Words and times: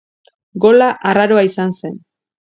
Gola 0.63 0.87
arraroa 1.09 1.43
izan 1.49 1.75
zen. 1.83 2.01